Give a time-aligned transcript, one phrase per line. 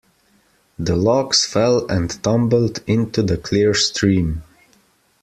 [0.79, 4.41] The logs fell and tumbled into the clear stream.